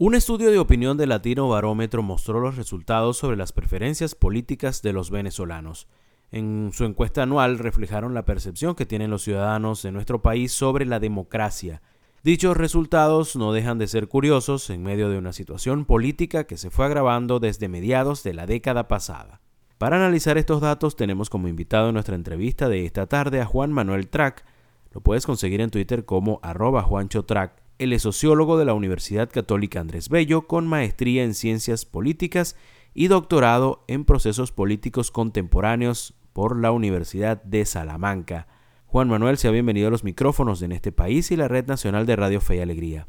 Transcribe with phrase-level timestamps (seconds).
[0.00, 4.92] Un estudio de opinión del Latino Barómetro mostró los resultados sobre las preferencias políticas de
[4.92, 5.88] los venezolanos.
[6.30, 10.86] En su encuesta anual reflejaron la percepción que tienen los ciudadanos de nuestro país sobre
[10.86, 11.82] la democracia.
[12.22, 16.70] Dichos resultados no dejan de ser curiosos en medio de una situación política que se
[16.70, 19.40] fue agravando desde mediados de la década pasada.
[19.78, 23.72] Para analizar estos datos tenemos como invitado en nuestra entrevista de esta tarde a Juan
[23.72, 24.44] Manuel Track.
[24.92, 29.80] Lo puedes conseguir en Twitter como arroba juanchotrack él es sociólogo de la Universidad Católica
[29.80, 32.56] Andrés Bello con maestría en ciencias políticas
[32.92, 38.48] y doctorado en procesos políticos contemporáneos por la Universidad de Salamanca.
[38.86, 42.06] Juan Manuel sea bienvenido a los micrófonos de En este país y la Red Nacional
[42.06, 43.06] de Radio Fe y Alegría.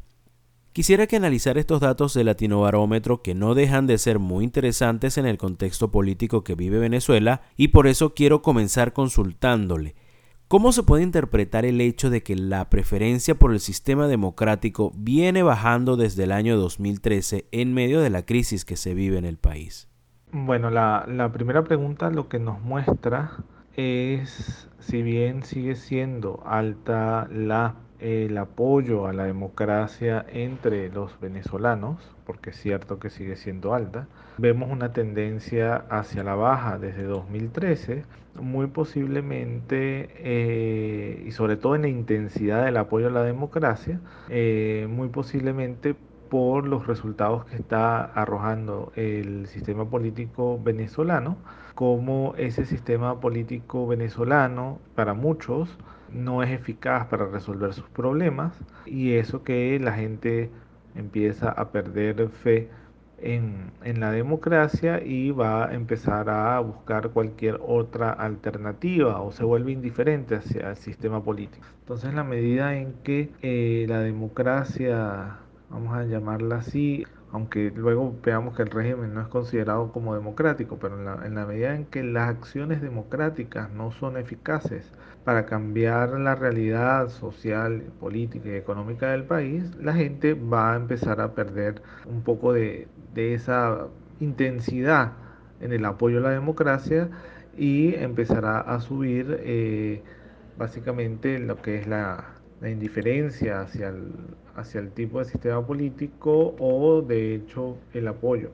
[0.72, 5.18] Quisiera que analizar estos datos del Latino Barómetro que no dejan de ser muy interesantes
[5.18, 9.96] en el contexto político que vive Venezuela y por eso quiero comenzar consultándole.
[10.50, 15.44] ¿Cómo se puede interpretar el hecho de que la preferencia por el sistema democrático viene
[15.44, 19.36] bajando desde el año 2013 en medio de la crisis que se vive en el
[19.36, 19.88] país?
[20.32, 23.30] Bueno, la, primera pregunta lo que nos muestra
[23.76, 31.98] es si bien sigue siendo alta la el apoyo a la democracia entre los venezolanos,
[32.24, 38.04] porque es cierto que sigue siendo alta, vemos una tendencia hacia la baja desde 2013,
[38.40, 44.86] muy posiblemente, eh, y sobre todo en la intensidad del apoyo a la democracia, eh,
[44.88, 45.94] muy posiblemente
[46.30, 51.36] por los resultados que está arrojando el sistema político venezolano,
[51.74, 55.76] como ese sistema político venezolano, para muchos,
[56.12, 60.50] no es eficaz para resolver sus problemas y eso que la gente
[60.94, 62.68] empieza a perder fe
[63.22, 69.72] en, la democracia y va a empezar a buscar cualquier otra alternativa o se vuelve
[69.72, 71.66] indiferente hacia el sistema político.
[71.80, 75.38] Entonces, la medida en que eh, la democracia,
[75.68, 80.78] vamos a llamarla así, aunque luego veamos que el régimen no es considerado como democrático,
[80.80, 84.92] pero en la, medida en que las acciones democráticas no son eficaces
[85.24, 91.20] para cambiar la realidad social, política y económica del país, la gente va a empezar
[91.20, 93.86] a perder un poco de, esa
[94.18, 95.12] intensidad
[95.60, 97.10] en el apoyo a la democracia
[97.56, 100.02] y empezará a subir eh,
[100.56, 104.12] básicamente lo que es la, la indiferencia hacia el,
[104.54, 108.50] hacia el tipo de sistema político o de hecho el apoyo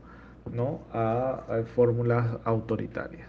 [0.53, 0.81] ¿no?
[0.93, 3.28] a, fórmulas autoritarias.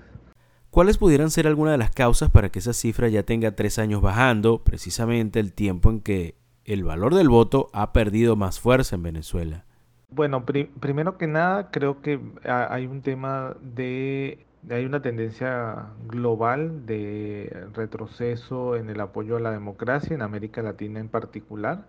[0.69, 4.01] ¿Cuáles pudieran ser algunas de las causas para que esa cifra ya tenga tres años
[4.01, 6.35] bajando, precisamente el tiempo en que
[6.65, 9.65] el valor del voto ha perdido más fuerza en Venezuela?
[10.09, 17.67] Bueno, primero que nada, creo que hay un tema de hay una tendencia global de
[17.73, 21.85] retroceso en el apoyo a la democracia, en América Latina en particular,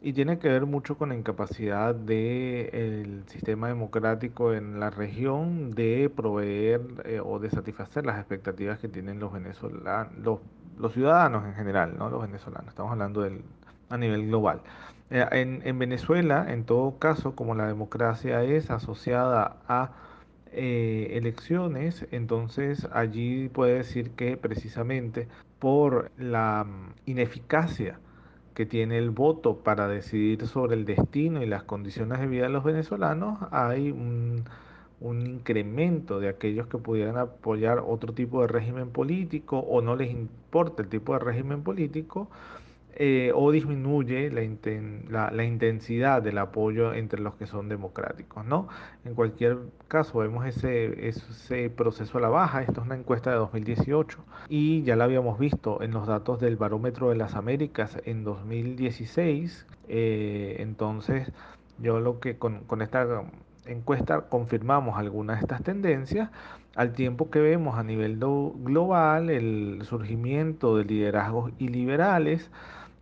[0.00, 6.10] y tiene que ver mucho con la incapacidad del sistema democrático en la región de
[6.14, 10.40] proveer eh, o de satisfacer las expectativas que tienen los venezolanos,
[10.78, 13.42] los, ciudadanos en general, no los venezolanos, estamos hablando del,
[13.88, 14.60] a nivel global.
[15.10, 15.26] Eh,
[15.64, 19.92] en Venezuela, en todo caso, como la democracia es asociada a
[20.54, 25.28] eh, elecciones, entonces allí puede decir que precisamente
[25.58, 27.98] por la mm, ineficacia
[28.54, 32.50] que tiene el voto para decidir sobre el destino y las condiciones de vida de
[32.50, 34.44] los venezolanos, hay un,
[35.00, 40.10] un incremento de aquellos que pudieran apoyar otro tipo de régimen político o no les
[40.10, 42.28] importa el tipo de régimen político
[42.96, 48.44] eh, o disminuye la, la, intensidad del apoyo entre los que son democráticos.
[48.44, 48.68] ¿no?
[49.04, 52.62] En cualquier caso, vemos ese, ese proceso a la baja.
[52.62, 56.56] Esto es una encuesta de 2018 y ya la habíamos visto en los datos del
[56.56, 59.66] Barómetro de las Américas en 2016.
[59.88, 61.32] Eh, entonces,
[61.78, 63.24] yo lo que con, con esta
[63.66, 66.30] encuesta confirmamos algunas de estas tendencias,
[66.76, 71.52] al tiempo que vemos a nivel global el surgimiento de liderazgos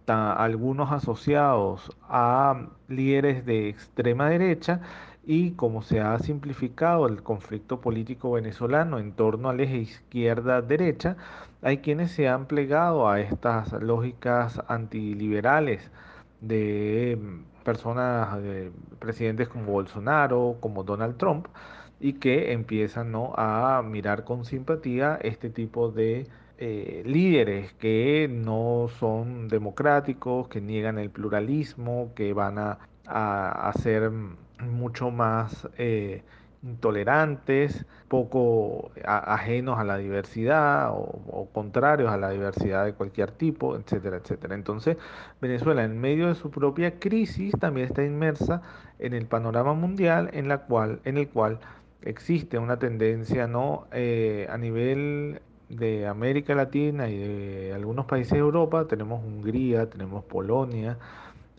[0.06, 4.80] algunos asociados a líderes de extrema derecha
[5.24, 11.16] y como se ha simplificado el conflicto político venezolano en torno al eje izquierda-derecha,
[11.62, 15.90] hay quienes se han plegado a estas lógicas antiliberales
[16.40, 17.18] de
[17.64, 21.46] personas, de presidentes como Bolsonaro, como Donald Trump,
[22.00, 23.32] y que empiezan ¿no?
[23.36, 26.26] a mirar con simpatía este tipo de
[26.58, 34.10] eh, líderes que no son democráticos, que niegan el pluralismo, que van a, a, ser
[34.60, 36.22] mucho más eh,
[36.62, 44.18] intolerantes, poco ajenos a la diversidad o, contrarios a la diversidad de cualquier tipo, etcétera,
[44.18, 44.54] etcétera.
[44.54, 44.96] Entonces,
[45.40, 48.62] Venezuela, en medio de su propia crisis, también está inmersa
[48.98, 51.58] en el panorama mundial en, la cual, en el cual
[52.02, 53.86] existe una tendencia ¿no?
[53.92, 55.40] Eh, a nivel
[55.72, 60.98] de América Latina y de algunos países de Europa, tenemos Hungría, tenemos Polonia,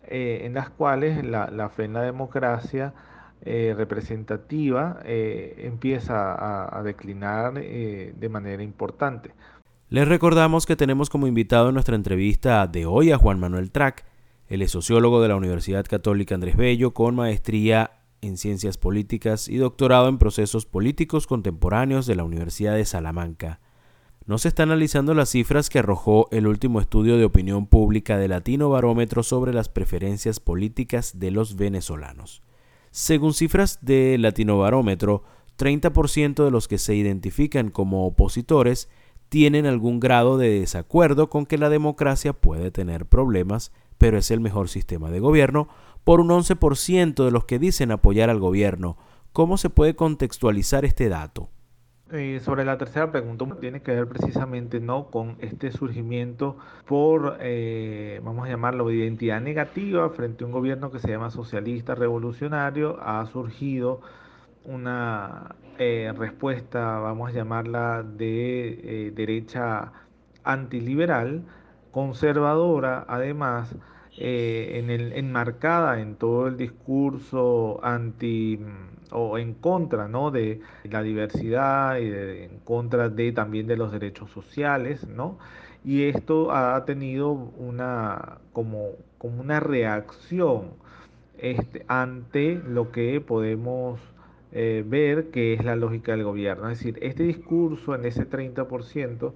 [0.06, 2.94] eh, en las cuales la, fe en la democracia
[3.42, 9.32] eh, representativa eh, empieza a, declinar de manera importante.
[9.90, 14.04] Les recordamos que tenemos como invitado en nuestra entrevista de hoy a Juan Manuel Trac,
[14.48, 20.08] el sociólogo de la Universidad Católica Andrés Bello con maestría en Ciencias Políticas y doctorado
[20.08, 23.60] en Procesos Políticos Contemporáneos de la Universidad de Salamanca
[24.26, 28.28] no se está analizando las cifras que arrojó el último estudio de opinión pública de
[28.28, 32.42] Latino Barómetro sobre las preferencias políticas de los venezolanos.
[32.90, 35.24] Según cifras de Latino Barómetro,
[35.58, 38.88] 30% de los que se identifican como opositores
[39.28, 44.40] tienen algún grado de desacuerdo con que la democracia puede tener problemas, pero es el
[44.40, 45.68] mejor sistema de gobierno,
[46.02, 48.96] por un 11% de los que dicen apoyar al gobierno.
[49.32, 51.50] ¿Cómo se puede contextualizar este dato?
[52.12, 58.20] Eh, sobre la tercera pregunta, tiene que ver precisamente no con este surgimiento por, eh,
[58.22, 62.98] vamos a llamarlo, identidad negativa frente a un gobierno que se llama socialista revolucionario.
[63.00, 64.02] Ha surgido
[64.64, 69.92] una eh, respuesta, vamos a llamarla, de derecha
[70.44, 71.44] antiliberal,
[71.90, 73.74] conservadora, además,
[74.16, 78.60] en el, enmarcada en todo el discurso anti
[79.14, 80.30] o en contra ¿no?
[80.30, 82.06] de la diversidad y
[82.44, 85.38] en contra de también de los derechos sociales, ¿no?
[85.84, 90.70] Y esto ha tenido una como, como una reacción
[91.38, 94.00] este, ante lo que podemos
[94.52, 96.70] eh, ver que es la lógica del gobierno.
[96.70, 99.34] Es decir, este discurso en ese 30%,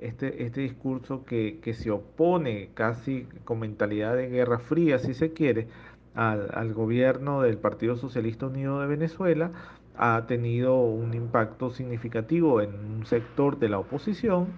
[0.00, 5.32] este, este discurso que, que se opone casi con mentalidad de guerra fría, si se
[5.32, 5.68] quiere,
[6.14, 9.50] al, gobierno del Partido Socialista Unido de Venezuela
[9.96, 14.48] ha tenido un impacto significativo en un sector de la oposición,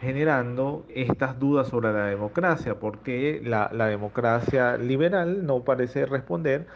[0.00, 6.66] generando estas dudas sobre la democracia, porque la, democracia liberal no parece responder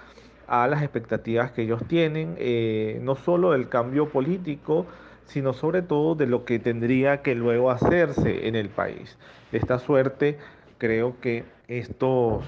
[0.47, 4.87] a las expectativas que ellos tienen, eh, no solo del cambio político,
[5.27, 9.19] sino sobre todo de lo que tendría que luego hacerse en el país.
[9.51, 10.39] De esta suerte,
[10.79, 12.45] creo que estos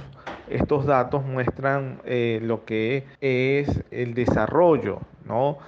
[0.51, 5.59] estos datos muestran eh, lo que es el desarrollo, ¿no?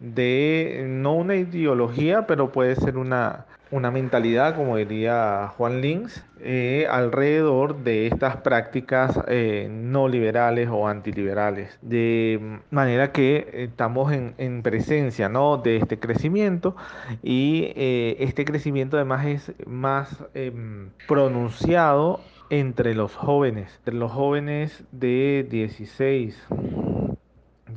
[0.00, 6.86] De no una ideología, pero puede ser una, una mentalidad, como diría Juan Links, eh,
[6.90, 11.78] alrededor de estas prácticas eh, no liberales o antiliberales.
[11.80, 15.56] De manera que estamos en, en presencia ¿no?
[15.56, 16.76] de este crecimiento
[17.22, 22.20] y este crecimiento además es más em, pronunciado
[22.50, 26.46] entre los jóvenes, entre los jóvenes de 16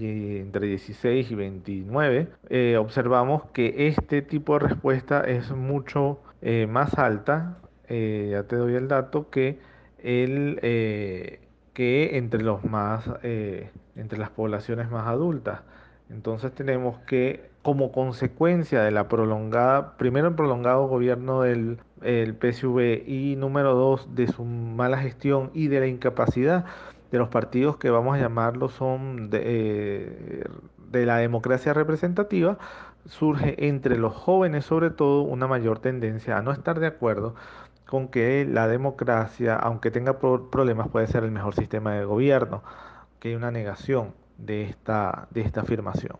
[0.07, 6.97] entre 16 y 29, eh, observamos que este tipo de respuesta es mucho eh, más
[6.97, 7.57] alta,
[7.87, 9.59] eh, ya te doy el dato, que,
[10.01, 10.59] el,
[11.73, 15.61] que entre, los más, entre las poblaciones más adultas.
[16.09, 23.07] Entonces tenemos que, como consecuencia de la prolongada, primero el prolongado gobierno del el PSV
[23.07, 26.65] y número dos, de su mala gestión y de la incapacidad
[27.11, 30.43] de los partidos que vamos a llamarlo son de, eh,
[30.91, 32.57] de la democracia representativa,
[33.05, 37.35] surge entre los jóvenes sobre todo una mayor tendencia a no estar de acuerdo
[37.85, 42.61] con que la democracia, aunque tenga problemas, puede ser el mejor sistema de gobierno,
[43.19, 46.17] que hay una negación de esta, de esta afirmación.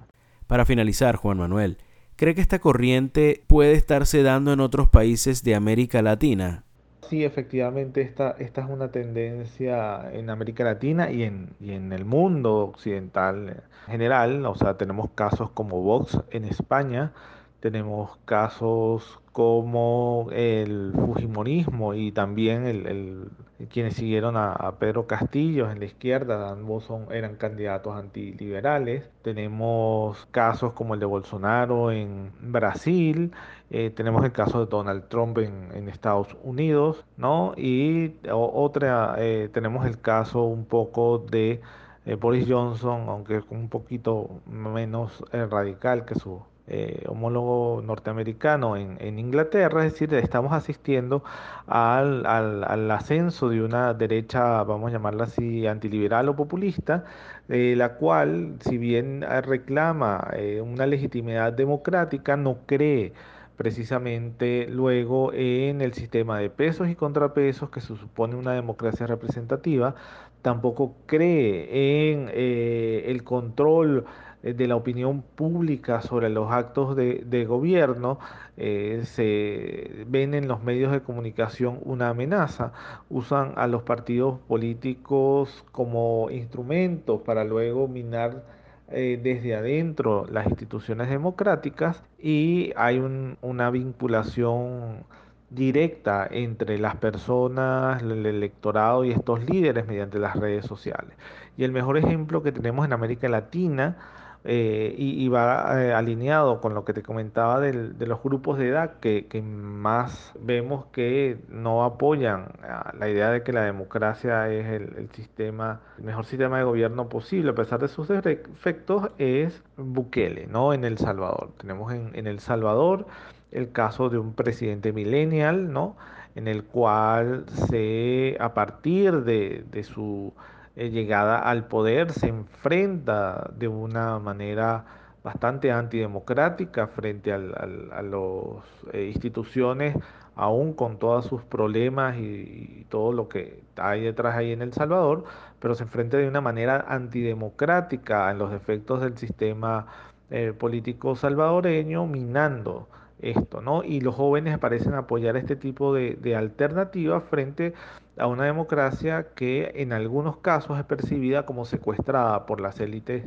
[0.47, 1.77] Para finalizar, Juan Manuel,
[2.19, 6.65] ¿cree que esta corriente puede estarse dando en otros países de América Latina?
[7.07, 12.03] Sí, efectivamente, esta, esta es una tendencia en América Latina y en, y en el
[12.03, 14.45] mundo occidental en general.
[14.45, 17.13] O sea, tenemos casos como Vox en España,
[17.61, 23.29] tenemos casos como el Fujimorismo y también el,
[23.67, 29.09] quienes siguieron a, Pedro Castillo en la izquierda, ambos son, eran candidatos antiliberales.
[29.21, 33.33] Tenemos casos como el de Bolsonaro en Brasil,
[33.69, 37.53] eh, tenemos el caso de Donald Trump en, Estados Unidos, ¿no?
[37.57, 41.61] Y otra, eh, tenemos el caso un poco de
[42.05, 49.85] eh, Boris Johnson, aunque un poquito menos radical que su eh, homólogo norteamericano en, Inglaterra,
[49.85, 51.23] es decir, estamos asistiendo
[51.65, 57.05] al, ascenso de una derecha, vamos a llamarla así, antiliberal o populista,
[57.47, 63.13] eh, la cual, si bien reclama eh, una legitimidad democrática, no cree
[63.57, 69.95] precisamente luego en el sistema de pesos y contrapesos que se supone una democracia representativa,
[70.43, 74.05] tampoco cree en el control
[74.41, 78.19] de la opinión pública sobre los actos de, de gobierno,
[78.57, 82.73] eh, se ven en los medios de comunicación una amenaza,
[83.09, 88.43] usan a los partidos políticos como instrumentos para luego minar
[88.91, 95.05] eh, desde adentro las instituciones democráticas y hay un, una vinculación
[95.49, 101.15] directa entre las personas, el electorado y estos líderes mediante las redes sociales.
[101.57, 103.97] Y el mejor ejemplo que tenemos en América Latina
[104.45, 108.69] eh, y, va eh, alineado con lo que te comentaba del, de los grupos de
[108.69, 112.53] edad que, que, más vemos que no apoyan
[112.97, 117.09] la idea de que la democracia es el, el, sistema, el mejor sistema de gobierno
[117.09, 120.73] posible, a pesar de sus defectos, es Bukele, ¿no?
[120.73, 121.51] En El Salvador.
[121.57, 123.07] Tenemos en, en El Salvador
[123.51, 125.97] el caso de un presidente millennial, ¿no?
[126.35, 130.33] En el cual se, a partir de, de su
[130.75, 134.85] eh, llegada al poder, se enfrenta de una manera
[135.23, 139.95] bastante antidemocrática frente al, al, a las eh, instituciones,
[140.35, 145.25] aún con todos sus problemas y, todo lo que hay detrás ahí en El Salvador,
[145.59, 149.87] pero se enfrenta de una manera antidemocrática en los efectos del sistema
[150.31, 152.87] eh, político salvadoreño, minando
[153.21, 153.83] esto, ¿no?
[153.83, 157.73] Y los jóvenes parecen apoyar este tipo de, de alternativas frente
[158.17, 163.23] a una democracia que en algunos casos es percibida como secuestrada por las élites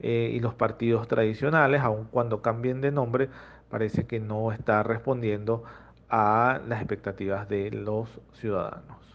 [0.00, 3.30] eh, y los partidos tradicionales, aun cuando cambien de nombre,
[3.70, 5.64] parece que no está respondiendo
[6.08, 9.05] a las expectativas de los ciudadanos.